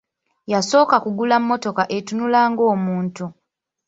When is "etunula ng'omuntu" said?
1.97-3.25